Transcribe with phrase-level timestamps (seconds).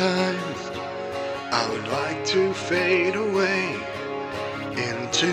[0.00, 0.38] time,
[1.52, 3.74] I would like to fade away
[4.70, 5.32] into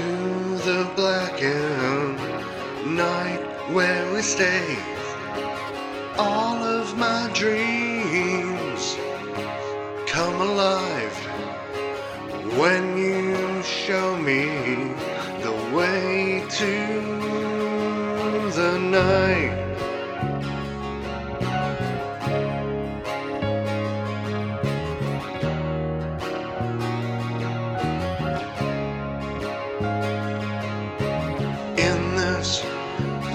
[0.68, 2.18] the blackened
[2.96, 3.42] night
[3.72, 4.78] where we stay.
[6.18, 8.98] All of my dreams
[10.08, 11.18] come alive
[12.58, 14.46] when you show me
[15.44, 16.76] the way to
[18.60, 19.67] the night.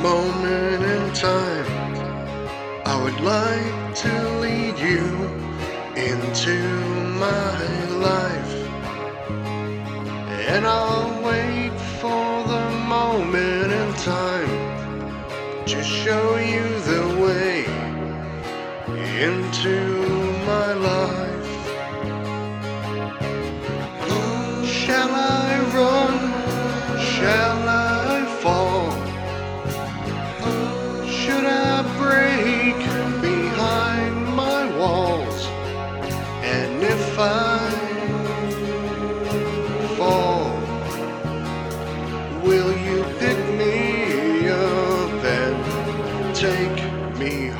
[0.02, 1.66] Moment in time,
[2.84, 5.04] I would like to lead you
[5.94, 6.58] into
[7.24, 8.54] my life.
[10.50, 17.64] And I'll wait for the moment in time to show you the way
[19.22, 20.01] into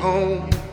[0.03, 0.72] home.